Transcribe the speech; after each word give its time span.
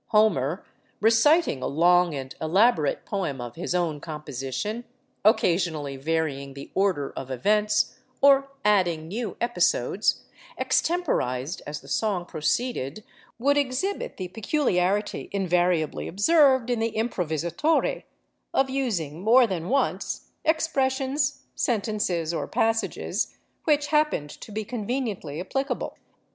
Homer, 0.07 0.65
reciting 0.99 1.61
a 1.61 1.67
long 1.67 2.15
and 2.15 2.33
elaborate 2.41 3.05
poem 3.05 3.39
of 3.39 3.53
his 3.53 3.75
own 3.75 3.99
composition, 3.99 4.83
occasionally 5.23 5.95
varying 5.95 6.55
the 6.55 6.71
order 6.73 7.11
of 7.15 7.29
events, 7.29 7.99
or 8.19 8.49
adding 8.65 9.07
new 9.07 9.37
episodes, 9.39 10.23
extemporized 10.57 11.61
as 11.67 11.81
the 11.81 11.87
song 11.87 12.25
proceeded, 12.25 13.03
would 13.37 13.57
exhibit 13.57 14.17
the 14.17 14.27
peculiarity 14.29 15.29
invariably 15.31 16.07
observed 16.07 16.71
in 16.71 16.79
the 16.79 16.93
'improvisatore,' 16.93 18.01
of 18.55 18.71
using, 18.71 19.21
more 19.21 19.45
than 19.45 19.69
once, 19.69 20.29
expressions, 20.43 21.43
sentences, 21.53 22.33
or 22.33 22.47
passages 22.47 23.35
which 23.65 23.85
happened 23.89 24.31
to 24.31 24.51
be 24.51 24.65
conveniently 24.65 25.39
applicable. 25.39 25.95